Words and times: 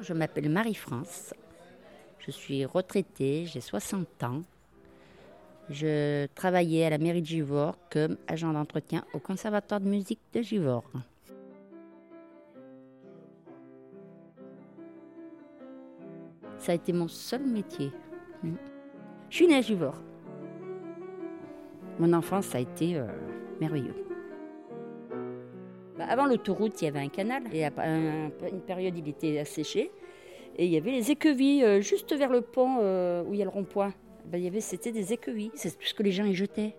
je 0.00 0.14
m'appelle 0.14 0.48
Marie-France. 0.48 1.34
Je 2.18 2.30
suis 2.30 2.64
retraitée, 2.64 3.46
j'ai 3.46 3.60
60 3.60 4.24
ans. 4.24 4.42
Je 5.68 6.26
travaillais 6.34 6.84
à 6.84 6.90
la 6.90 6.98
mairie 6.98 7.22
de 7.22 7.26
Givors 7.26 7.76
comme 7.90 8.16
agent 8.26 8.52
d'entretien 8.52 9.04
au 9.14 9.18
conservatoire 9.18 9.80
de 9.80 9.88
musique 9.88 10.20
de 10.32 10.42
Givors. 10.42 10.90
Ça 16.58 16.72
a 16.72 16.74
été 16.74 16.92
mon 16.92 17.08
seul 17.08 17.46
métier. 17.46 17.90
Mm. 18.42 18.54
Je 19.30 19.36
suis 19.36 19.46
née 19.46 19.56
à 19.56 19.60
Givors. 19.60 20.02
Mon 21.98 22.12
enfance, 22.12 22.54
a 22.54 22.60
été 22.60 22.96
euh, 22.96 23.06
merveilleux. 23.60 24.09
Avant 26.10 26.26
l'autoroute, 26.26 26.82
il 26.82 26.86
y 26.86 26.88
avait 26.88 26.98
un 26.98 27.08
canal. 27.08 27.44
Et 27.52 27.64
à 27.64 27.70
une 27.78 28.60
période, 28.66 28.98
il 28.98 29.08
était 29.08 29.38
asséché. 29.38 29.92
Et 30.56 30.66
il 30.66 30.72
y 30.72 30.76
avait 30.76 30.90
les 30.90 31.12
écueilles 31.12 31.62
euh, 31.62 31.80
juste 31.80 32.12
vers 32.12 32.30
le 32.30 32.40
pont 32.40 32.78
euh, 32.80 33.22
où 33.22 33.32
il 33.32 33.38
y 33.38 33.42
a 33.42 33.44
le 33.44 33.50
rond-point. 33.50 33.94
Avait, 34.32 34.60
c'était 34.60 34.90
des 34.90 35.12
écueilles. 35.12 35.52
C'est 35.54 35.70
tout 35.78 35.86
ce 35.86 35.94
que 35.94 36.02
les 36.02 36.10
gens 36.10 36.24
y 36.24 36.34
jetaient, 36.34 36.74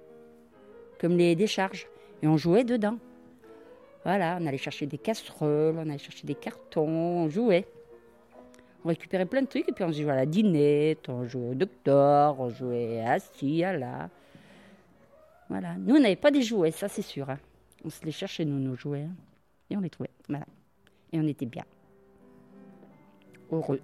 comme 1.00 1.18
les 1.18 1.36
décharges. 1.36 1.88
Et 2.22 2.28
on 2.28 2.36
jouait 2.36 2.66
dedans. 2.66 2.98
Voilà, 4.04 4.38
on 4.42 4.46
allait 4.46 4.58
chercher 4.58 4.86
des 4.86 4.98
casseroles, 4.98 5.76
on 5.78 5.90
allait 5.90 5.98
chercher 5.98 6.28
des 6.28 6.36
cartons, 6.36 6.90
on 6.90 7.30
jouait. 7.30 7.66
On 8.84 8.90
récupérait 8.90 9.26
plein 9.26 9.44
de 9.44 9.48
trucs 9.48 9.70
et 9.70 9.72
puis 9.72 9.86
on 9.86 9.94
jouait 9.94 10.12
à 10.12 10.16
la 10.16 10.26
dinette, 10.26 11.08
on 11.08 11.24
jouait 11.24 11.52
au 11.52 11.56
docteur, 11.56 12.38
on 12.38 12.50
jouait 12.50 13.00
à 13.00 13.18
ci, 13.20 13.64
à 13.64 13.78
là. 13.78 14.10
Voilà. 15.48 15.76
Nous, 15.80 15.96
on 15.96 16.00
n'avait 16.00 16.18
pas 16.18 16.32
des 16.32 16.42
jouets, 16.42 16.72
ça 16.72 16.90
c'est 16.90 17.02
sûr. 17.02 17.30
Hein. 17.30 17.40
On 17.84 17.90
se 17.90 18.06
les 18.06 18.12
cherchait, 18.12 18.46
nous, 18.46 18.60
nos 18.60 18.76
jouets. 18.76 19.04
Hein. 19.04 19.16
Et 19.72 19.78
on 19.78 19.80
les 19.80 19.90
trouvait. 19.90 20.12
Voilà. 20.28 20.46
Et 21.14 21.20
on 21.20 21.28
était 21.28 21.46
bien. 21.46 21.64
Heureux. 23.52 23.80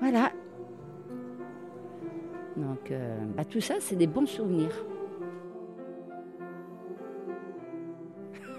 Voilà. 0.00 0.32
Donc, 2.56 2.90
euh, 2.90 3.24
bah, 3.36 3.44
tout 3.44 3.60
ça, 3.60 3.76
c'est 3.78 3.94
des 3.94 4.08
bons 4.08 4.26
souvenirs. 4.26 4.74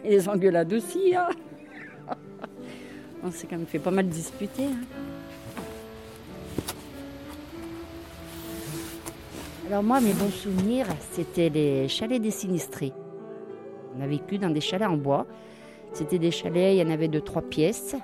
Et 0.06 0.10
les 0.12 0.30
engueulades 0.30 0.72
aussi. 0.72 1.14
Hein 1.14 1.28
on 3.24 3.30
s'est 3.32 3.46
quand 3.48 3.58
même 3.58 3.68
fait 3.68 3.80
pas 3.80 3.92
mal 3.92 4.08
disputer. 4.08 4.68
Hein. 4.68 4.86
Alors 9.68 9.84
moi, 9.84 10.00
mes 10.00 10.14
bons 10.14 10.32
souvenirs, 10.32 10.88
c'était 11.12 11.50
les 11.50 11.90
chalets 11.90 12.22
des 12.22 12.32
sinistrés. 12.32 12.94
On 13.98 14.02
a 14.02 14.08
vécu 14.08 14.38
dans 14.38 14.50
des 14.50 14.62
chalets 14.62 14.88
en 14.88 14.98
bois. 14.98 15.26
C'était 15.92 16.20
des 16.20 16.32
chalets, 16.32 16.74
il 16.74 16.80
y 16.80 16.84
en 16.84 16.90
avait 16.90 17.08
de 17.08 17.20
trois 17.20 17.42
pièces, 17.42 17.96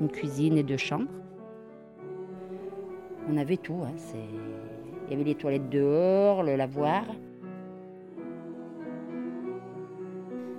une 0.00 0.08
cuisine 0.08 0.56
et 0.56 0.62
deux 0.62 0.76
chambres. 0.76 1.10
On 3.28 3.36
avait 3.36 3.56
tout. 3.56 3.82
Hein, 3.84 3.94
il 5.06 5.10
y 5.10 5.14
avait 5.14 5.24
les 5.24 5.34
toilettes 5.34 5.68
dehors, 5.68 6.42
le 6.42 6.56
lavoir. 6.56 7.04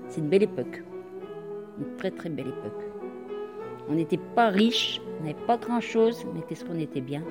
C'est 0.10 0.22
une 0.22 0.30
belle 0.30 0.44
époque. 0.44 0.84
Une 1.80 1.96
très 1.96 2.12
très 2.12 2.30
belle 2.30 2.48
époque. 2.48 2.84
On 3.90 3.94
n'était 3.94 4.20
pas 4.36 4.50
riches, 4.50 5.02
on 5.20 5.24
n'avait 5.24 5.46
pas 5.46 5.58
grand-chose, 5.58 6.26
mais 6.34 6.42
qu'est-ce 6.42 6.66
qu'on 6.66 6.80
était 6.80 7.02
bien. 7.02 7.24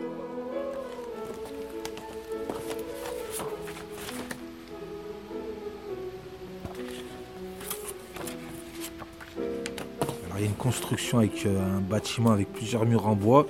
Alors, 10.36 10.44
il 10.44 10.48
y 10.48 10.48
a 10.48 10.50
une 10.50 10.58
construction 10.58 11.18
avec 11.18 11.46
euh, 11.46 11.78
un 11.78 11.80
bâtiment 11.80 12.32
avec 12.32 12.52
plusieurs 12.52 12.84
murs 12.84 13.06
en 13.06 13.16
bois. 13.16 13.46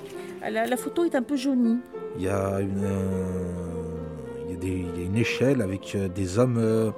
La, 0.49 0.77
photo 0.77 1.03
est 1.03 1.15
un 1.15 1.21
peu 1.21 1.35
jaunie. 1.35 1.79
Il 2.17 2.23
y 2.23 2.29
a 2.29 2.61
une, 2.61 2.85
euh, 2.85 4.53
il 4.63 4.97
y 4.97 5.01
a 5.01 5.05
une 5.05 5.17
échelle 5.17 5.61
avec 5.61 5.95
euh, 5.95 6.07
des 6.07 6.39
hommes 6.39 6.93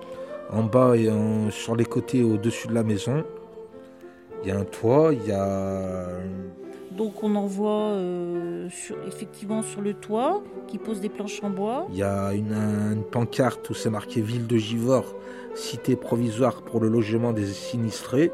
en 0.52 0.62
bas 0.62 0.96
et 0.96 1.10
sur 1.50 1.76
les 1.76 1.86
côtés 1.86 2.22
au-dessus 2.22 2.68
de 2.68 2.76
la 2.76 2.84
maison. 2.84 3.24
Il 4.44 4.50
y 4.50 4.52
a 4.52 4.60
un 4.60 4.64
toit, 4.64 5.12
il 5.12 5.28
y 5.28 5.32
a. 5.32 6.06
Donc 6.92 7.24
on 7.24 7.34
en 7.36 7.46
voit 7.46 7.94
euh, 7.94 8.68
effectivement 9.08 9.62
sur 9.62 9.82
le 9.82 9.94
toit 9.94 10.44
qui 10.68 10.78
pose 10.78 11.00
des 11.00 11.08
planches 11.08 11.42
en 11.44 11.50
bois. 11.50 11.88
Il 11.92 11.98
y 11.98 12.04
a 12.04 12.34
une, 12.34 13.04
pancarte 13.10 13.70
où 13.70 13.74
c'est 13.74 13.90
marqué 13.90 14.22
Ville 14.22 14.48
de 14.48 14.58
Givors, 14.58 15.16
cité 15.56 15.96
provisoire 15.96 16.62
pour 16.62 16.80
le 16.80 16.90
logement 16.90 17.32
des 17.32 17.48
sinistrés. 17.48 18.32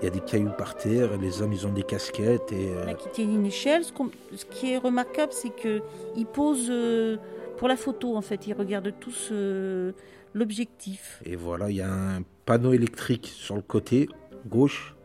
Il 0.00 0.06
y 0.06 0.08
a 0.08 0.10
des 0.10 0.20
cailloux 0.20 0.52
par 0.56 0.76
terre, 0.76 1.18
les 1.18 1.42
hommes 1.42 1.52
ils 1.52 1.66
ont 1.66 1.72
des 1.72 1.82
casquettes 1.82 2.52
et. 2.52 2.70
Euh... 2.70 2.94
Qui 2.94 3.10
tiennent 3.10 3.34
une 3.34 3.46
échelle. 3.46 3.84
Ce, 3.84 4.44
qui 4.46 4.72
est 4.72 4.78
remarquable, 4.78 5.32
c'est 5.32 5.54
qu'ils 5.54 6.26
posent 6.26 6.70
euh, 6.70 7.18
pour 7.58 7.68
la 7.68 7.76
photo 7.76 8.16
en 8.16 8.22
fait. 8.22 8.46
Ils 8.46 8.54
regardent 8.54 8.94
tous 8.98 9.28
euh, 9.30 9.92
l'objectif. 10.32 11.20
Et 11.26 11.36
voilà, 11.36 11.68
il 11.68 11.76
y 11.76 11.82
a 11.82 11.92
un 11.92 12.22
panneau 12.46 12.72
électrique 12.72 13.26
sur 13.26 13.56
le 13.56 13.62
côté 13.62 14.08
gauche. 14.46 14.96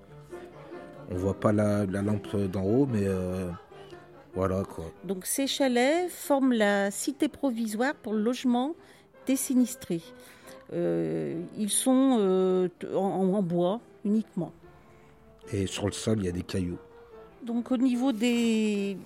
On 1.11 1.15
voit 1.15 1.39
pas 1.39 1.51
la, 1.51 1.85
lampe 1.85 2.33
d'en 2.49 2.63
haut, 2.63 2.85
mais 2.85 3.03
euh, 3.05 3.49
voilà 4.33 4.63
quoi. 4.63 4.85
Donc 5.03 5.25
ces 5.25 5.45
chalets 5.45 6.09
forment 6.09 6.53
la 6.53 6.89
cité 6.89 7.27
provisoire 7.27 7.95
pour 7.95 8.13
le 8.13 8.21
logement 8.21 8.75
des 9.27 9.35
sinistrés. 9.35 10.01
Ils 10.71 11.69
sont 11.69 12.69
en, 12.93 13.41
bois 13.43 13.81
uniquement. 14.05 14.51
Et 15.51 15.67
sur 15.67 15.85
le 15.85 15.91
sol, 15.91 16.19
il 16.19 16.25
y 16.25 16.29
a 16.29 16.31
des 16.31 16.43
cailloux. 16.43 16.79
Donc 17.43 17.71
au 17.71 17.77
niveau 17.77 18.11
des, 18.11 18.97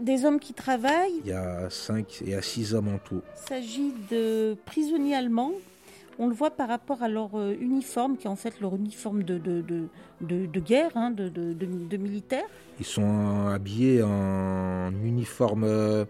des 0.00 0.24
hommes 0.24 0.40
qui 0.40 0.52
travaillent. 0.52 1.20
Il 1.24 1.30
y 1.30 1.32
a 1.32 1.70
5 1.70 2.22
et 2.26 2.34
à 2.34 2.42
6 2.42 2.74
hommes 2.74 2.88
en 2.88 2.98
tout. 2.98 3.22
Il 3.36 3.48
s'agit 3.48 3.94
de 4.10 4.56
prisonniers 4.66 5.14
allemands 5.14 5.52
on 6.18 6.26
le 6.26 6.34
voit 6.34 6.50
par 6.50 6.68
rapport 6.68 7.02
à 7.02 7.08
leur 7.08 7.38
euh, 7.38 7.54
uniforme, 7.60 8.16
qui 8.16 8.26
est 8.26 8.30
en 8.30 8.36
fait 8.36 8.60
leur 8.60 8.74
uniforme 8.74 9.22
de, 9.22 9.38
de, 9.38 9.62
de, 10.20 10.60
guerre, 10.60 10.90
hein, 10.96 11.10
de, 11.10 11.28
de, 11.28 11.96
militaire. 11.96 12.44
Ils 12.80 12.86
sont 12.86 13.46
habillés 13.46 14.02
en 14.02 14.90
uniforme, 15.04 15.64
euh, 15.64 16.04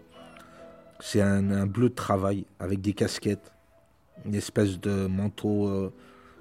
c'est 0.99 1.21
un, 1.21 1.67
bleu 1.67 1.89
de 1.89 1.95
travail 1.95 2.45
avec 2.59 2.81
des 2.81 2.93
casquettes, 2.93 3.51
une 4.25 4.35
espèce 4.35 4.79
de 4.79 5.05
manteau 5.05 5.67
euh, 5.67 5.93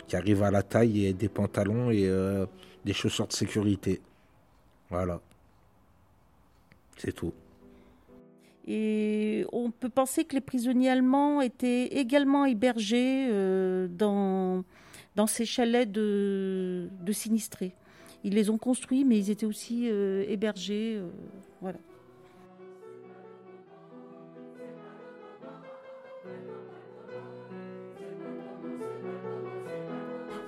qui 0.07 0.17
arrive 0.17 0.43
à 0.43 0.51
la 0.51 0.63
taille 0.63 1.05
et 1.05 1.13
des 1.13 1.29
pantalons 1.29 1.91
et 1.91 2.11
des 2.85 2.93
chaussures 2.93 3.27
de 3.27 3.33
sécurité. 3.33 4.01
Voilà. 4.91 5.21
C'est 6.97 7.13
tout. 7.13 7.33
Et 8.67 9.47
on 9.53 9.71
peut 9.71 9.89
penser 9.89 10.25
que 10.25 10.35
les 10.35 10.43
prisonniers 10.43 10.91
allemands 10.91 11.41
étaient 11.41 11.87
également 11.87 12.45
hébergés 12.45 13.29
euh, 13.31 13.89
dans, 13.89 14.63
dans 15.17 15.27
ces 15.27 15.47
chalets 15.47 15.91
de, 15.91 16.91
de, 17.01 17.13
sinistrés. 17.13 17.73
Ils 18.25 18.35
les 18.35 18.51
ont 18.51 18.59
construits, 18.59 19.05
mais 19.07 19.17
ils 19.17 19.31
étaient 19.31 19.47
aussi 19.47 19.89
euh, 19.89 20.25
hébergés. 20.29 20.97
Euh, 20.97 21.09
voilà. 21.63 21.79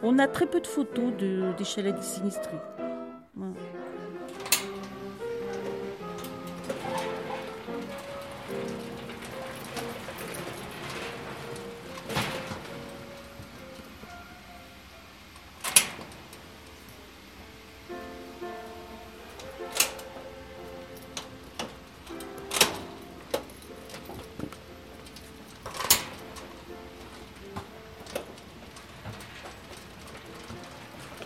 On 0.03 0.19
a 0.19 0.27
très 0.27 0.47
peu 0.47 0.61
de 0.61 0.67
photos 0.67 1.13
de, 1.19 1.53
des 1.59 1.65
chalets 1.65 1.95
des 1.95 2.03
sinistrés. 2.03 2.57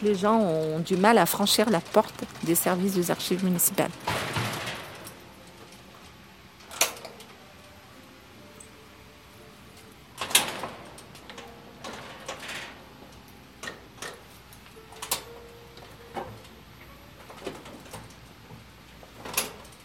Les 0.04 0.14
gens 0.14 0.38
ont 0.38 0.78
du 0.80 0.96
mal 0.96 1.16
à 1.16 1.26
franchir 1.26 1.70
la 1.70 1.80
porte 1.80 2.24
des 2.44 2.54
services 2.54 2.94
des 2.94 3.10
archives 3.10 3.42
municipales. 3.42 3.90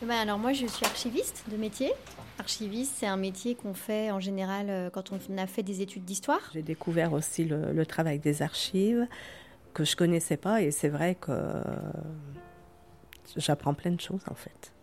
Eh 0.01 0.05
ben, 0.05 0.17
alors 0.17 0.37
moi 0.37 0.51
je 0.51 0.65
suis 0.65 0.85
archiviste 0.85 1.45
de 1.49 1.55
métier. 1.55 1.93
Archiviste, 2.39 2.93
c'est 2.97 3.07
un 3.07 3.17
métier 3.17 3.55
qu'on 3.55 3.73
fait 3.73 4.11
en 4.11 4.19
général 4.19 4.67
euh, 4.69 4.89
quand 4.89 5.11
on 5.11 5.37
a 5.37 5.45
fait 5.45 5.61
des 5.61 5.81
études 5.81 6.05
d'histoire. 6.05 6.39
J'ai 6.53 6.61
découvert 6.61 7.13
aussi 7.13 7.43
le, 7.45 7.73
le 7.73 7.85
travail 7.85 8.19
des 8.19 8.41
archives 8.41 9.07
que 9.79 9.85
je 9.85 9.95
connaissais 9.95 10.37
pas. 10.37 10.61
Et 10.61 10.71
c'est 10.71 10.89
vrai 10.89 11.15
que 11.15 11.33
j'apprends 13.37 13.73
plein 13.73 13.91
de 13.91 14.01
choses 14.01 14.23
en 14.29 14.35
fait. 14.35 14.73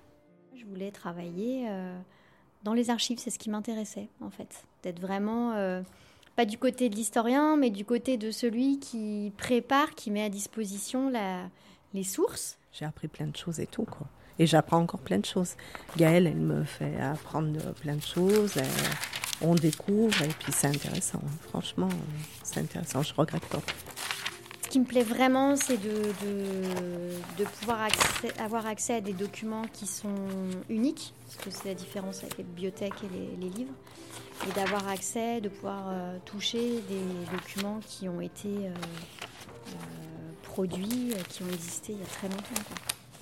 Je 0.55 0.65
voulais 0.65 0.91
travailler 0.91 1.67
euh, 1.69 1.99
dans 2.65 2.73
les 2.73 2.89
archives, 2.91 3.19
c'est 3.19 3.31
ce 3.31 3.39
qui 3.39 3.51
m'intéressait 3.51 4.09
en 4.23 4.31
fait. 4.31 4.65
D'être 4.83 5.01
vraiment, 5.01 5.53
euh, 5.53 5.83
pas 6.35 6.47
du 6.47 6.57
côté 6.57 6.89
de 6.89 6.95
l'historien, 6.95 7.57
mais 7.57 7.71
du 7.71 7.85
côté 7.85 8.17
de 8.17 8.31
celui 8.31 8.79
qui 8.79 9.33
prépare, 9.37 9.95
qui 9.95 10.11
met 10.11 10.25
à 10.25 10.31
disposition 10.31 11.11
la, 11.11 11.43
les 11.93 12.05
sources. 12.05 12.59
J'ai 12.73 12.87
appris 12.87 13.09
plein 13.09 13.27
de 13.27 13.37
choses 13.37 13.61
et 13.61 13.67
tout 13.67 13.85
quoi. 13.85 14.07
Et 14.39 14.47
j'apprends 14.47 14.79
encore 14.79 15.01
plein 15.01 15.19
de 15.19 15.25
choses. 15.25 15.57
Gaëlle, 15.97 16.27
elle 16.27 16.37
me 16.37 16.65
fait 16.65 17.01
apprendre 17.01 17.59
plein 17.81 17.97
de 17.97 18.03
choses. 18.03 18.55
on 19.41 19.55
découvre 19.55 20.23
et 20.23 20.29
puis 20.29 20.53
c'est 20.53 20.69
intéressant. 20.69 21.23
Franchement, 21.49 21.89
c'est 22.43 22.61
intéressant. 22.61 23.03
Je 23.03 23.15
regrette 23.15 23.47
pas. 23.47 23.63
Ce 24.67 24.71
qui 24.73 24.81
me 24.81 24.85
plaît 24.85 25.05
vraiment, 25.05 25.55
c'est 25.55 25.77
de, 25.77 27.45
pouvoir 27.61 27.87
avoir 28.41 28.67
accès 28.67 28.95
à 28.95 29.01
des 29.01 29.13
documents 29.13 29.63
qui 29.73 29.87
sont 29.87 30.09
uniques, 30.69 31.15
parce 31.25 31.37
que 31.37 31.51
c'est 31.53 31.69
la 31.69 31.75
différence 31.75 32.25
avec 32.25 32.39
les 32.39 32.43
bibliothèques 32.43 33.05
et 33.05 33.37
les, 33.41 33.49
livres, 33.49 33.73
et 34.45 34.53
d'avoir 34.57 34.89
accès, 34.89 35.41
de 35.41 35.49
pouvoir 35.49 35.85
euh, 35.89 36.19
toucher 36.25 36.83
des 36.89 37.31
documents 37.31 37.79
qui 37.87 38.09
ont 38.09 38.21
été 38.21 38.49
euh, 38.49 38.71
euh, 38.71 39.73
produits, 40.43 41.15
qui 41.29 41.45
ont 41.45 41.49
existé 41.49 41.93
il 41.93 42.01
y 42.01 42.03
a 42.03 42.07
très 42.07 42.29
longtemps. 42.29 42.65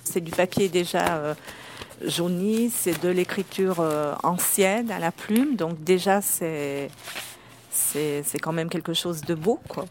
C'est 0.02 0.22
du 0.22 0.32
papier 0.32 0.70
déjà 0.70 1.36
jauni, 2.00 2.70
c'est 2.70 3.02
de 3.02 3.10
l'écriture 3.10 3.84
ancienne 4.22 4.90
à 4.90 4.98
la 4.98 5.12
plume, 5.12 5.56
donc 5.56 5.84
déjà 5.84 6.22
c'est 6.22 6.88
quand 8.40 8.52
même 8.52 8.70
quelque 8.70 8.94
chose 8.94 9.20
de 9.20 9.34
beau, 9.34 9.60
quoi. 9.68 9.84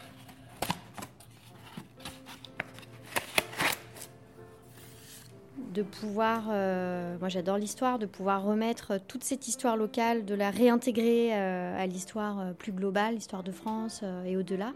De 5.74 5.82
pouvoir, 5.82 6.44
euh, 6.50 7.18
moi 7.18 7.28
j'adore 7.28 7.58
l'histoire, 7.58 7.98
de 7.98 8.06
pouvoir 8.06 8.44
remettre 8.44 8.98
toute 9.08 9.24
cette 9.24 9.48
histoire 9.48 9.76
locale, 9.76 10.24
de 10.24 10.34
la 10.34 10.50
réintégrer 10.50 11.30
euh, 11.32 11.76
à 11.76 11.86
l'histoire 11.86 12.40
euh, 12.40 12.52
plus 12.52 12.72
globale, 12.72 13.14
l'histoire 13.14 13.42
de 13.42 13.50
France 13.50 14.04
et 14.24 14.36
au-delà. 14.36 14.72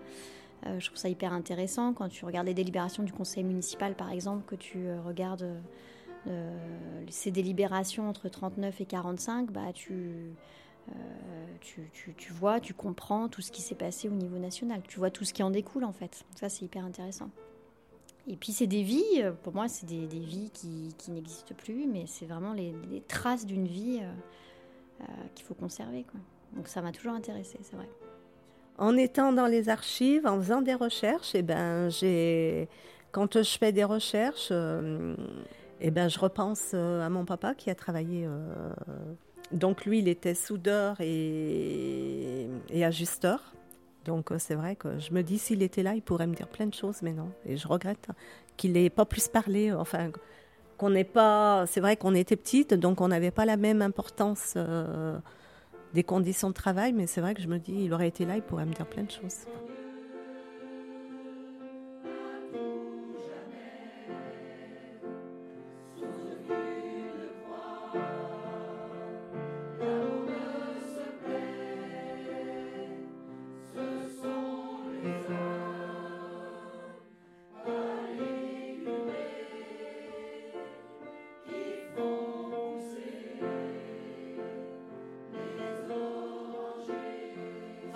je 0.65 0.85
trouve 0.85 0.99
ça 0.99 1.09
hyper 1.09 1.33
intéressant 1.33 1.93
quand 1.93 2.09
tu 2.09 2.25
regardes 2.25 2.49
les 2.49 2.55
délibérations 2.55 3.05
du 3.05 3.13
conseil 3.13 3.45
municipal 3.45 3.95
par 3.95 4.11
exemple, 4.11 4.45
que 4.45 4.57
tu 4.57 4.89
regardes 5.07 5.49
ces 7.09 7.31
délibérations 7.31 8.09
entre 8.09 8.29
39 8.29 8.81
et 8.81 8.85
45, 8.85 9.51
bah, 9.51 9.73
tu, 9.73 10.35
tu, 11.61 11.89
tu, 11.93 12.15
tu, 12.15 12.33
vois, 12.33 12.61
tu 12.61 12.75
comprends 12.75 13.29
tout 13.29 13.41
ce 13.41 13.51
qui 13.53 13.63
s'est 13.63 13.77
passé 13.77 14.09
au 14.09 14.15
niveau 14.15 14.37
national. 14.37 14.83
Tu 14.87 14.99
vois 14.99 15.11
tout 15.11 15.25
ce 15.25 15.33
qui 15.33 15.43
en 15.43 15.51
découle 15.51 15.85
en 15.85 15.93
fait. 15.93 16.25
Ça 16.35 16.49
c'est 16.49 16.65
hyper 16.65 16.85
intéressant. 16.85 17.31
Et 18.29 18.37
puis 18.37 18.53
c'est 18.53 18.67
des 18.67 18.83
vies, 18.83 19.23
euh, 19.23 19.33
pour 19.43 19.55
moi 19.55 19.69
c'est 19.69 19.87
des, 19.87 20.07
vies 20.07 20.51
qui, 20.53 21.11
n'existent 21.11 21.55
plus, 21.57 21.87
mais 21.87 22.05
c'est 22.07 22.27
vraiment 22.27 22.53
les, 22.53 22.75
traces 23.09 23.47
d'une 23.47 23.67
vie 23.67 24.01
euh, 24.03 25.03
euh, 25.03 25.05
qu'il 25.35 25.47
faut 25.47 25.55
conserver. 25.55 26.05
Donc 26.55 26.69
ça 26.69 26.83
m'a 26.83 26.93
toujours 26.93 27.13
intéressée, 27.13 27.59
c'est 27.63 27.77
vrai. 27.77 27.89
En 28.77 28.97
étant 28.97 29.33
dans 29.33 29.47
les 29.47 29.71
archives, 29.71 30.27
en 30.27 30.37
faisant 30.41 30.61
des 30.61 30.75
recherches, 30.75 31.35
eh 31.35 31.43
ben, 31.43 31.89
quand 33.11 33.43
je 33.43 33.59
fais 33.59 33.73
des 33.73 33.85
recherches, 33.85 34.53
et 34.53 35.17
eh 35.81 35.91
ben, 35.91 36.09
je 36.09 36.19
repense 36.19 36.75
à 36.75 37.09
mon 37.09 37.25
papa 37.25 37.55
qui 37.55 37.71
a 37.71 37.75
travaillé. 37.75 38.29
donc 39.51 39.85
lui, 39.85 39.99
il 39.99 40.07
était 40.07 40.35
soudeur 40.35 40.97
et 41.01 42.49
ajusteur. 42.85 43.53
Donc 44.09 44.33
euh, 44.33 44.37
c'est 44.39 44.55
vrai 44.55 44.75
que 44.75 44.99
je 44.99 45.13
me 45.13 45.23
dis 45.23 45.39
s'il 45.39 45.63
était 45.63 45.83
là, 45.83 45.95
il 45.95 46.03
pourrait 46.03 46.27
me 46.27 46.35
dire 46.35 46.49
plein 46.49 46.67
de 46.67 46.75
choses, 46.75 47.03
mais 47.03 47.13
non. 47.13 47.31
Et 47.45 47.59
je 47.59 47.69
regrette 47.69 48.09
qu'il 48.57 48.73
n'ait 48.73 48.91
pas 48.91 49.05
plus 49.05 49.29
parlé. 49.29 49.71
Enfin, 49.71 50.11
qu'on 50.79 50.91
n'ait 50.91 51.05
pas. 51.05 51.67
C'est 51.67 51.81
vrai 51.81 51.97
qu'on 51.97 52.15
était 52.15 52.37
petite, 52.37 52.73
donc 52.73 53.03
on 53.03 53.09
n'avait 53.09 53.31
pas 53.31 53.45
la 53.45 53.59
même 53.59 53.83
importance 53.83 54.55
euh, 54.57 55.19
des 55.93 56.05
conditions 56.05 56.49
de 56.49 56.55
travail, 56.55 56.95
mais 56.95 57.07
c'est 57.07 57.21
vrai 57.21 57.35
que 57.35 57.43
je 57.43 57.49
me 57.49 57.59
dis, 57.59 57.85
il 57.85 57.93
aurait 57.93 58.09
été 58.09 58.25
là, 58.25 58.37
il 58.37 58.43
pourrait 58.43 58.65
me 58.65 58.73
dire 58.73 58.87
plein 58.87 59.03
de 59.03 59.11
choses. 59.11 59.47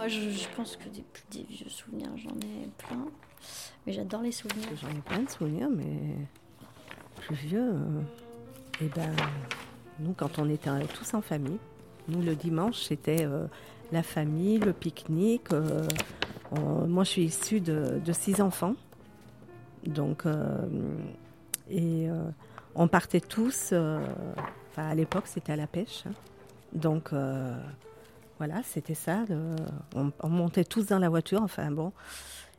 Je, 0.08 0.48
pense 0.56 0.76
que 0.76 0.88
des, 0.88 1.44
vieux 1.44 1.68
souvenirs, 1.68 2.10
j'en 2.16 2.30
ai 2.30 2.68
plein. 2.78 3.06
Mais 3.86 3.92
j'adore 3.92 4.22
les 4.22 4.32
souvenirs. 4.32 4.68
J'en 4.80 4.88
ai 4.90 5.00
plein 5.00 5.22
de 5.22 5.30
souvenirs, 5.30 5.68
mais 5.70 6.16
plus 7.16 7.34
vieux. 7.34 7.72
Euh, 7.74 8.00
eh 8.80 8.88
ben, 8.88 9.14
nous, 9.98 10.12
quand 10.12 10.38
on 10.38 10.48
était 10.48 10.70
tous 10.94 11.14
en 11.14 11.22
famille, 11.22 11.58
nous, 12.08 12.22
le 12.22 12.34
dimanche, 12.34 12.82
c'était 12.82 13.24
euh, 13.24 13.46
la 13.92 14.02
famille, 14.02 14.58
le 14.58 14.72
pique-nique. 14.72 15.52
Euh, 15.52 15.86
moi, 16.86 17.04
je 17.04 17.10
suis 17.10 17.24
issue 17.24 17.60
de, 17.60 18.00
six 18.12 18.40
enfants. 18.40 18.74
Donc, 19.86 20.24
et 21.70 22.08
on 22.74 22.88
partait 22.88 23.20
tous. 23.20 23.72
à 24.76 24.94
l'époque, 24.94 25.26
c'était 25.26 25.52
à 25.52 25.56
la 25.56 25.66
pêche. 25.66 26.04
Hein. 26.06 26.12
Donc, 26.74 27.10
voilà, 28.44 28.60
c'était 28.64 28.94
ça. 28.94 29.24
on, 29.94 30.28
montait 30.28 30.64
tous 30.64 30.86
dans 30.86 30.98
la 30.98 31.08
voiture. 31.08 31.42
Enfin 31.42 31.70
bon, 31.70 31.92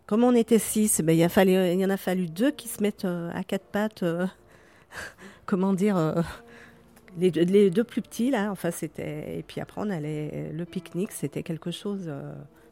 comme 0.05 0.23
on 0.23 0.33
était 0.33 0.57
six, 0.57 1.01
ben, 1.01 1.11
il, 1.11 1.49
il 1.49 1.79
y 1.81 1.85
en 1.85 1.89
a 1.89 1.97
fallu 1.97 2.27
deux 2.27 2.51
qui 2.51 2.69
se 2.69 2.81
mettent 2.81 3.03
euh, 3.03 3.29
à 3.33 3.43
quatre 3.43 3.65
pattes. 3.65 4.03
Euh, 4.03 4.25
comment 5.45 5.73
dire 5.73 5.97
euh, 5.97 6.21
les, 7.17 7.69
deux 7.69 7.83
plus 7.83 8.01
petits 8.01 8.31
là. 8.31 8.49
Enfin 8.49 8.71
c'était. 8.71 9.39
Et 9.39 9.43
puis 9.43 9.59
après 9.59 9.81
on 9.83 9.89
allait 9.89 10.53
le 10.53 10.63
pique-nique. 10.63 11.11
C'était 11.11 11.43
quelque 11.43 11.69
chose 11.69 12.09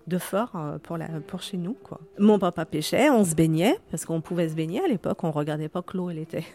de 0.07 0.17
fort 0.17 0.53
pour, 0.81 0.97
la, 0.97 1.09
pour 1.27 1.41
chez 1.41 1.57
nous. 1.57 1.73
Quoi. 1.73 1.99
Mon 2.17 2.39
papa 2.39 2.63
pêchait, 2.63 3.09
on 3.09 3.25
se 3.25 3.35
baignait, 3.35 3.77
parce 3.89 4.05
qu'on 4.05 4.21
pouvait 4.21 4.47
se 4.47 4.55
baigner 4.55 4.81
à 4.81 4.87
l'époque, 4.87 5.21
on 5.25 5.31
regardait 5.31 5.67
pas 5.67 5.81
que 5.81 5.97
l'eau 5.97 6.09
elle 6.09 6.19
était. 6.19 6.45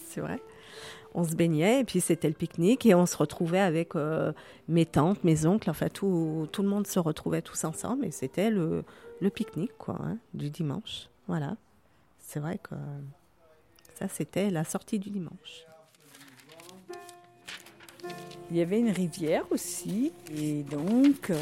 c'est 0.00 0.22
vrai 0.22 0.40
on 1.14 1.24
se 1.24 1.34
baignait 1.34 1.80
et 1.80 1.84
puis 1.84 2.00
c'était 2.00 2.28
le 2.28 2.34
pique-nique 2.34 2.86
et 2.86 2.94
on 2.94 3.06
se 3.06 3.16
retrouvait 3.16 3.60
avec 3.60 3.94
euh, 3.96 4.32
mes 4.68 4.86
tantes, 4.86 5.22
mes 5.24 5.46
oncles, 5.46 5.70
enfin 5.70 5.88
tout, 5.88 6.48
tout 6.52 6.62
le 6.62 6.68
monde 6.68 6.86
se 6.86 6.98
retrouvait 6.98 7.42
tous 7.42 7.64
ensemble 7.64 8.04
et 8.04 8.10
c'était 8.10 8.50
le, 8.50 8.84
le 9.20 9.30
pique-nique 9.30 9.76
quoi, 9.78 9.98
hein, 10.00 10.18
du 10.34 10.50
dimanche. 10.50 11.08
Voilà, 11.26 11.56
c'est 12.18 12.40
vrai 12.40 12.58
que 12.62 12.74
ça 13.94 14.08
c'était 14.08 14.50
la 14.50 14.64
sortie 14.64 14.98
du 14.98 15.10
dimanche. 15.10 15.66
Il 18.50 18.56
y 18.56 18.62
avait 18.62 18.78
une 18.78 18.90
rivière 18.90 19.44
aussi 19.50 20.12
et 20.34 20.62
donc 20.62 21.30
euh, 21.30 21.36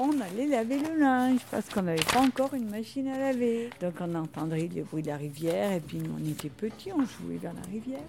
on 0.00 0.18
allait 0.20 0.46
laver 0.46 0.78
le 0.78 0.98
linge 0.98 1.40
parce 1.50 1.68
qu'on 1.68 1.82
n'avait 1.82 2.02
pas 2.02 2.20
encore 2.20 2.54
une 2.54 2.70
machine 2.70 3.06
à 3.08 3.18
laver. 3.18 3.68
Donc 3.80 3.94
on 4.00 4.14
entendrait 4.14 4.68
le 4.74 4.82
bruit 4.82 5.02
de 5.02 5.08
la 5.08 5.16
rivière 5.16 5.72
et 5.72 5.80
puis 5.80 5.98
nous 5.98 6.10
on 6.18 6.30
était 6.30 6.48
petits, 6.48 6.90
on 6.90 7.04
jouait 7.04 7.36
vers 7.36 7.52
la 7.52 7.60
rivière. 7.70 8.00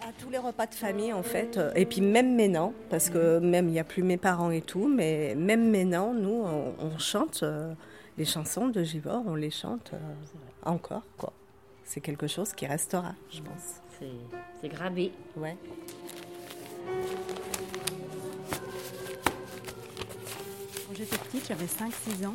À 0.00 0.12
tous 0.18 0.30
les 0.30 0.38
repas 0.38 0.66
de 0.66 0.74
famille 0.74 1.12
en 1.12 1.22
fait, 1.22 1.58
euh, 1.58 1.72
et 1.74 1.84
puis 1.84 2.00
même 2.00 2.34
maintenant, 2.34 2.72
parce 2.88 3.10
que 3.10 3.38
même 3.38 3.68
il 3.68 3.72
n'y 3.72 3.78
a 3.78 3.84
plus 3.84 4.02
mes 4.02 4.16
parents 4.16 4.50
et 4.50 4.62
tout, 4.62 4.88
mais 4.88 5.34
même 5.34 5.70
maintenant, 5.70 6.14
nous 6.14 6.42
on, 6.78 6.98
chante 6.98 7.42
euh, 7.42 7.74
les 8.16 8.24
chansons 8.24 8.68
de 8.68 8.82
Givor, 8.82 9.22
on 9.26 9.34
les 9.34 9.50
chante 9.50 9.92
euh, 9.92 9.98
encore 10.64 11.04
quoi. 11.18 11.32
C'est 11.84 12.00
quelque 12.00 12.26
chose 12.26 12.52
qui 12.54 12.66
restera, 12.66 13.14
je 13.30 13.42
pense. 13.42 13.82
C'est 14.60 14.68
gravé. 14.68 15.12
Ouais. 15.36 15.56
Quand 20.86 20.94
j'étais 20.94 21.18
petite, 21.18 21.48
j'avais 21.48 21.66
5-6 21.66 22.26
ans. 22.26 22.34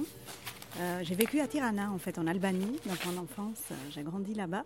Euh, 0.79 0.99
j'ai 1.03 1.15
vécu 1.15 1.39
à 1.39 1.47
Tirana, 1.47 1.91
en 1.91 1.97
fait, 1.97 2.19
en 2.19 2.27
Albanie, 2.27 2.79
dans 2.85 3.11
mon 3.11 3.21
enfance. 3.21 3.63
Euh, 3.71 3.75
j'ai 3.89 4.03
grandi 4.03 4.33
là-bas. 4.35 4.63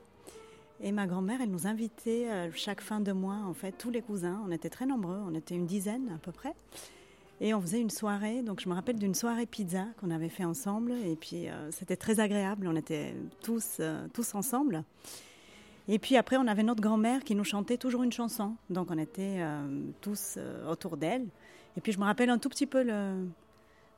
Et 0.84 0.92
ma 0.92 1.08
grand-mère, 1.08 1.40
elle 1.42 1.52
nous 1.52 1.68
invitait 1.68 2.28
euh, 2.30 2.50
chaque 2.54 2.82
fin 2.82 3.00
de 3.00 3.12
mois, 3.12 3.38
en 3.48 3.54
fait, 3.54 3.72
tous 3.74 3.92
les 3.92 4.02
cousins. 4.02 4.42
On 4.46 4.52
était 4.52 4.70
très 4.70 4.86
nombreux, 4.86 5.20
on 5.26 5.34
était 5.36 5.56
une 5.56 5.66
dizaine 5.66 6.12
à 6.14 6.18
peu 6.18 6.32
près. 6.32 6.54
Et 7.40 7.54
on 7.54 7.62
faisait 7.62 7.80
une 7.80 7.90
soirée. 7.90 8.42
Donc 8.44 8.62
je 8.62 8.70
me 8.70 8.74
rappelle 8.74 8.98
d'une 8.98 9.16
soirée 9.16 9.46
pizza 9.46 9.86
qu'on 10.00 10.12
avait 10.12 10.30
fait 10.30 10.46
ensemble. 10.46 10.92
Et 10.92 11.16
puis 11.16 11.48
c'était 11.72 11.96
très 11.96 12.20
agréable. 12.20 12.68
On 12.68 12.76
était 12.76 13.16
tous, 13.42 13.82
tous 14.14 14.36
ensemble. 14.36 14.84
Et 15.88 16.00
puis 16.00 16.16
après, 16.18 16.38
on 16.38 16.48
avait 16.48 16.64
notre 16.64 16.82
grand-mère 16.82 17.24
qui 17.24 17.36
nous 17.36 17.44
chantait 17.44 17.78
toujours 17.78 18.04
une 18.04 18.12
chanson. 18.12 18.56
Donc 18.70 18.92
on 18.92 18.98
était 18.98 19.40
tous 20.00 20.38
autour 20.70 20.98
d'elle. 20.98 21.26
Et 21.78 21.82
puis 21.82 21.92
je 21.92 22.00
me 22.00 22.04
rappelle 22.04 22.30
un 22.30 22.38
tout 22.38 22.50
petit 22.50 22.68
peu, 22.68 22.84
le, 22.84 23.28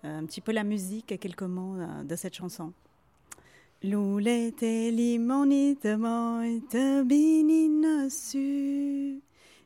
un 0.03 0.25
petit 0.25 0.41
peu 0.41 0.51
la 0.51 0.63
musique 0.63 1.11
et 1.11 1.17
quelques 1.17 1.43
mots 1.43 1.77
de 2.03 2.15
cette 2.15 2.35
chanson. 2.35 2.73
Lulete 3.83 4.61
limonite 4.61 5.85
moi 5.97 6.45
te 6.69 7.03
binine 7.03 8.09
su. 8.09 9.21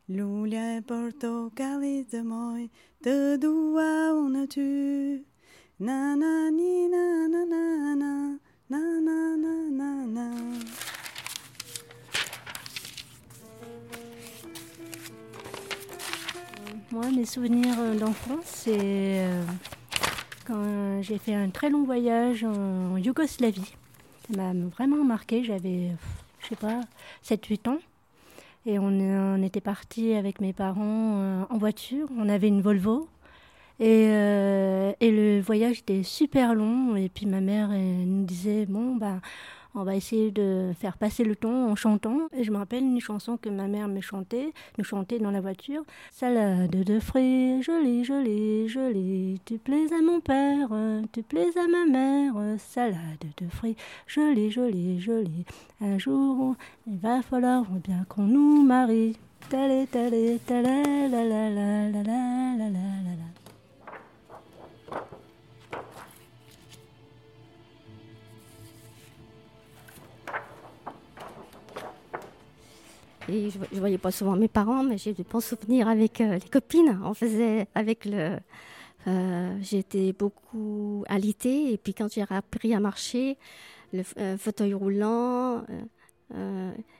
Lulia 0.09 0.81
portocalite 0.81 2.23
moi 2.23 2.67
te 3.03 3.37
dua 3.37 4.15
on 4.15 4.47
tu. 4.47 5.23
Na 5.79 6.15
na 6.15 6.49
souvenirs 17.27 17.75
d'enfance, 17.99 18.45
c'est 18.45 18.77
euh, 18.79 19.43
quand 20.45 21.01
j'ai 21.01 21.17
fait 21.17 21.35
un 21.35 21.49
très 21.49 21.69
long 21.69 21.83
voyage 21.83 22.45
en 22.45 22.95
Yougoslavie. 22.95 23.73
Ça 24.31 24.37
m'a 24.37 24.53
vraiment 24.69 25.03
marqué. 25.03 25.43
J'avais, 25.43 25.91
je 26.39 26.47
sais 26.47 26.55
pas, 26.55 26.79
7-8 27.25 27.69
ans. 27.69 27.79
Et 28.65 28.79
on, 28.79 29.41
était 29.43 29.61
parti 29.61 30.13
avec 30.13 30.39
mes 30.41 30.53
parents 30.53 31.15
euh, 31.17 31.43
en 31.49 31.57
voiture. 31.57 32.07
On 32.17 32.29
avait 32.29 32.47
une 32.47 32.61
Volvo. 32.61 33.09
Et, 33.79 34.07
euh, 34.09 34.91
et, 34.99 35.11
le 35.11 35.39
voyage 35.39 35.79
était 35.79 36.03
super 36.03 36.55
long. 36.55 36.95
Et 36.95 37.09
puis 37.09 37.25
ma 37.25 37.41
mère 37.41 37.69
nous 37.69 38.25
disait 38.25 38.65
bon, 38.65 38.95
bah, 38.95 39.19
on 39.79 39.83
va 39.83 39.95
essayer 39.95 40.31
de 40.31 40.71
faire 40.79 40.97
passer 40.97 41.23
le 41.23 41.35
temps 41.35 41.69
en 41.69 41.75
chantant. 41.75 42.21
Et 42.35 42.43
je 42.43 42.51
me 42.51 42.57
rappelle 42.57 42.83
une 42.83 42.99
chanson 42.99 43.37
que 43.37 43.49
ma 43.49 43.67
mère 43.67 43.87
me 43.87 44.01
chantait, 44.01 44.51
nous 44.77 44.83
chantait 44.83 45.19
dans 45.19 45.29
la 45.29 45.41
voiture. 45.41 45.83
Salade 46.11 46.71
de 46.71 46.99
fruits, 46.99 47.61
jolie, 47.61 48.03
jolie, 48.03 48.67
jolie. 48.67 49.39
Tu 49.45 49.59
plais 49.59 49.93
à 49.93 50.01
mon 50.01 50.19
père, 50.19 50.69
tu 51.11 51.21
plais 51.21 51.55
à 51.57 51.67
ma 51.67 51.85
mère. 51.85 52.33
Salade 52.57 52.97
de 53.39 53.47
fruits, 53.49 53.75
jolie, 54.07 54.49
jolie, 54.49 54.99
jolie. 54.99 55.45
Un 55.79 55.99
jour, 55.99 56.55
il 56.87 56.97
va 56.97 57.21
falloir 57.21 57.63
bien 57.65 58.03
qu'on 58.09 58.23
nous 58.23 58.63
marie. 58.63 59.15
La 59.51 59.67
la 59.67 59.85
la. 61.53 63.36
Et 73.29 73.49
je 73.49 73.59
ne 73.59 73.79
voyais 73.79 73.97
pas 73.97 74.11
souvent 74.11 74.35
mes 74.37 74.47
parents, 74.47 74.83
mais 74.83 74.97
j'ai 74.97 75.13
de 75.13 75.23
bons 75.23 75.41
souvenirs 75.41 75.89
avec 75.89 76.21
euh, 76.21 76.35
les 76.35 76.49
copines. 76.49 76.99
On 77.03 77.13
faisait 77.13 77.67
avec 77.75 78.05
le. 78.05 78.37
Euh, 79.07 79.57
J'étais 79.61 80.13
beaucoup 80.13 81.03
alitée, 81.07 81.73
et 81.73 81.77
puis 81.77 81.93
quand 81.93 82.11
j'ai 82.11 82.23
appris 82.29 82.73
à 82.73 82.79
marcher, 82.79 83.37
le 83.93 84.03
euh, 84.17 84.37
fauteuil 84.37 84.73
roulant 84.73 85.63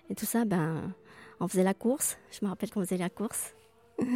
et 0.10 0.16
tout 0.16 0.26
ça, 0.26 0.46
ben, 0.46 0.94
on 1.42 1.48
faisait 1.50 1.64
la 1.64 1.74
course. 1.74 2.18
Je 2.32 2.46
me 2.46 2.50
rappelle 2.50 2.72
qu'on 2.72 2.80
faisait 2.82 2.98
la 2.98 3.10
course. 3.10 3.54
oui, 4.00 4.08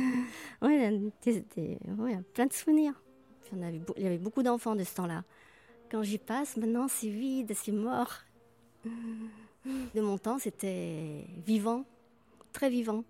ouais, 0.62 2.20
plein 2.34 2.46
de 2.46 2.54
souvenirs. 2.54 2.94
Il 3.52 4.04
y 4.04 4.06
avait 4.06 4.18
beaucoup 4.18 4.44
d'enfants 4.44 4.76
de 4.76 4.84
ce 4.86 4.96
temps-là. 4.96 5.24
Quand 5.90 6.04
j'y 6.04 6.18
passe, 6.18 6.56
maintenant 6.56 6.88
c'est 6.88 7.10
vide, 7.10 7.52
c'est 7.56 7.74
mort. 7.74 8.20
De 9.94 10.02
mon 10.02 10.18
temps, 10.18 10.40
c'était 10.40 11.24
vivant 11.46 11.86
très 12.52 12.70
vivant. 12.70 13.04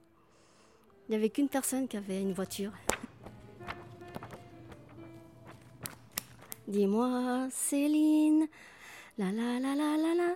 Il 1.07 1.11
n'y 1.11 1.17
avait 1.17 1.29
qu'une 1.29 1.49
personne 1.49 1.87
qui 1.87 1.97
avait 1.97 2.21
une 2.21 2.33
voiture. 2.33 2.71
Dis-moi, 6.67 7.47
Céline, 7.51 8.47
la 9.17 9.31
la 9.31 9.59
la 9.59 9.75
la 9.75 9.97
la 9.97 10.15
la. 10.15 10.35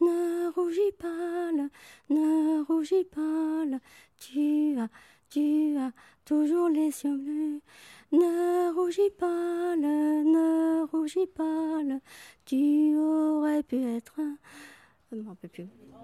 Ne 0.00 0.50
rougis 0.50 0.92
pas, 0.98 1.52
ne 2.10 2.64
rougis 2.64 3.04
pas. 3.04 3.31
Ne 7.04 8.72
rougis 8.74 9.10
pas, 9.18 9.76
ne 9.76 10.84
rougis 10.86 11.26
pas, 11.26 11.80
tu 12.44 12.96
aurais 12.96 13.62
pu 13.62 13.76
être 13.96 14.20
un, 14.20 14.36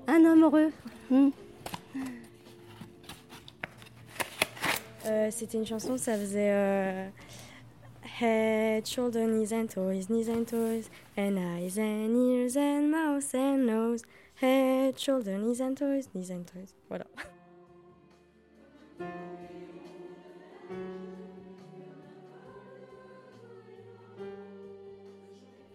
un 0.07 0.25
homme 0.25 0.45
heureux. 0.45 0.73
Hmm. 1.11 1.31
Euh, 5.07 5.31
C'était 5.31 5.59
une 5.59 5.67
chanson, 5.67 5.97
ça 5.97 6.17
faisait 6.19 6.51
euh, 6.53 7.09
Head, 8.21 8.87
shoulder, 8.87 9.27
knees 9.27 9.53
and 9.53 9.69
toes, 9.69 10.09
knees 10.09 10.29
and 10.29 10.45
toes, 10.45 10.91
and 11.17 11.37
eyes 11.39 11.79
and 11.79 12.17
ears 12.17 12.57
and 12.57 12.91
mouth 12.91 13.35
and 13.35 13.67
nose. 13.67 14.03
Head, 14.41 14.99
shoulder, 14.99 15.39
knees 15.39 15.61
and 15.61 15.75
toes, 15.77 16.09
knees 16.15 16.31
and 16.31 16.45
toes. 16.45 16.75
Voilà. 16.91 17.07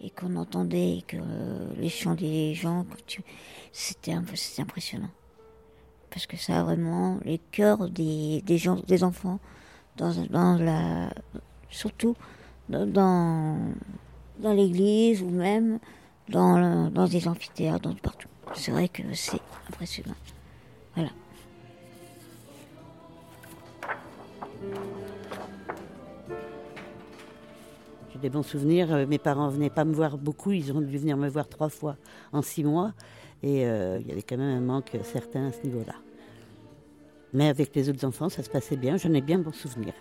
Et 0.03 0.09
qu'on 0.09 0.35
entendait 0.35 1.01
que 1.07 1.17
les 1.77 1.87
chants 1.89 2.13
des 2.13 2.53
gens, 2.53 2.85
c'était 3.71 4.11
impressionnant. 4.11 5.09
Parce 6.09 6.27
que 6.27 6.35
ça 6.37 6.59
a 6.59 6.63
vraiment 6.63 7.19
les 7.23 7.39
cœurs 7.39 7.89
des, 7.89 8.41
des 8.41 8.57
gens, 8.57 8.75
des 8.85 9.03
enfants, 9.03 9.39
dans, 9.95 10.13
dans 10.29 10.57
la, 10.57 11.09
surtout 11.69 12.15
dans, 12.67 13.57
dans 14.39 14.53
l'église 14.53 15.23
ou 15.23 15.29
même 15.29 15.79
dans, 16.27 16.89
dans 16.89 17.07
des 17.07 17.27
amphithéâtres, 17.27 17.89
dans 17.89 17.95
partout. 17.95 18.27
C'est 18.55 18.71
vrai 18.71 18.89
que 18.89 19.01
c'est 19.13 19.41
impressionnant. 19.69 20.15
Voilà. 20.95 21.09
Des 28.19 28.29
bons 28.29 28.43
souvenirs. 28.43 28.93
Euh, 28.93 29.05
mes 29.05 29.17
parents 29.17 29.49
venaient 29.49 29.69
pas 29.69 29.85
me 29.85 29.93
voir 29.93 30.17
beaucoup, 30.17 30.51
ils 30.51 30.71
ont 30.71 30.81
dû 30.81 30.97
venir 30.97 31.17
me 31.17 31.27
voir 31.27 31.47
trois 31.47 31.69
fois 31.69 31.97
en 32.31 32.41
six 32.41 32.63
mois. 32.63 32.93
Et 33.41 33.65
euh, 33.65 33.99
il 34.01 34.07
y 34.07 34.11
avait 34.11 34.21
quand 34.21 34.37
même 34.37 34.57
un 34.57 34.61
manque 34.61 34.97
certain 35.03 35.47
à 35.47 35.51
ce 35.51 35.61
niveau-là. 35.63 35.95
Mais 37.33 37.47
avec 37.49 37.75
les 37.75 37.89
autres 37.89 38.05
enfants, 38.05 38.29
ça 38.29 38.43
se 38.43 38.49
passait 38.49 38.77
bien, 38.77 38.97
j'en 38.97 39.13
ai 39.13 39.21
bien 39.21 39.39
bons 39.39 39.53
souvenirs. 39.53 39.95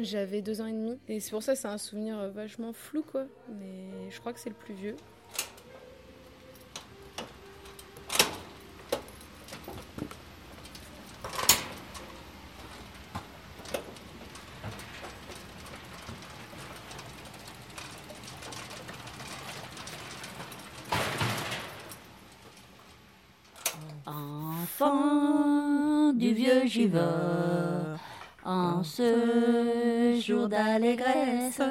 J'avais 0.00 0.42
deux 0.42 0.60
ans 0.60 0.66
et 0.66 0.72
demi, 0.72 0.98
et 1.08 1.20
c'est 1.20 1.30
pour 1.30 1.42
ça 1.42 1.54
c'est 1.54 1.68
un 1.68 1.78
souvenir 1.78 2.28
vachement 2.30 2.72
flou, 2.72 3.02
quoi. 3.02 3.26
Mais 3.48 4.10
je 4.10 4.18
crois 4.18 4.32
que 4.32 4.40
c'est 4.40 4.48
le 4.50 4.56
plus 4.56 4.74
vieux. 4.74 4.96
En 28.44 28.82
ce 28.82 30.20
jour 30.24 30.48
d'allégresse. 30.48 31.62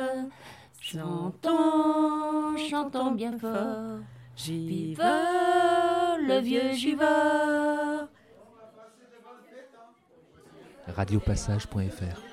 Chantons, 0.80 2.58
chantons 2.58 3.12
bien 3.12 3.38
fort, 3.38 4.00
vive 4.38 5.02
le 6.28 6.40
vieux 6.40 6.74
juveur. 6.74 8.08
Radiopassage.fr 10.88 12.33